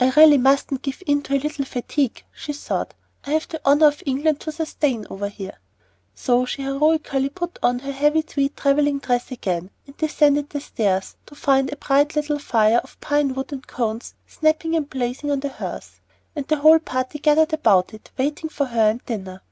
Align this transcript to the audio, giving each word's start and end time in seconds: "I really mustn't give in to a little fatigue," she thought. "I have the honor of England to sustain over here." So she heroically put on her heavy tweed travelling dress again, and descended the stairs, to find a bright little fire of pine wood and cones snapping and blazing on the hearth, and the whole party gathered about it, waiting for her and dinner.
"I 0.00 0.08
really 0.16 0.38
mustn't 0.38 0.80
give 0.80 1.02
in 1.06 1.20
to 1.24 1.34
a 1.34 1.38
little 1.38 1.66
fatigue," 1.66 2.24
she 2.32 2.54
thought. 2.54 2.94
"I 3.26 3.32
have 3.32 3.46
the 3.48 3.60
honor 3.66 3.88
of 3.88 4.02
England 4.06 4.40
to 4.40 4.52
sustain 4.52 5.06
over 5.10 5.28
here." 5.28 5.58
So 6.14 6.46
she 6.46 6.62
heroically 6.62 7.28
put 7.28 7.58
on 7.62 7.80
her 7.80 7.92
heavy 7.92 8.22
tweed 8.22 8.56
travelling 8.56 8.98
dress 9.00 9.30
again, 9.30 9.68
and 9.86 9.94
descended 9.98 10.48
the 10.48 10.62
stairs, 10.62 11.16
to 11.26 11.34
find 11.34 11.70
a 11.70 11.76
bright 11.76 12.16
little 12.16 12.38
fire 12.38 12.78
of 12.82 12.98
pine 13.02 13.34
wood 13.34 13.52
and 13.52 13.66
cones 13.66 14.14
snapping 14.26 14.74
and 14.74 14.88
blazing 14.88 15.30
on 15.30 15.40
the 15.40 15.50
hearth, 15.50 16.00
and 16.34 16.48
the 16.48 16.56
whole 16.60 16.78
party 16.78 17.18
gathered 17.18 17.52
about 17.52 17.92
it, 17.92 18.10
waiting 18.16 18.48
for 18.48 18.64
her 18.68 18.88
and 18.88 19.04
dinner. 19.04 19.42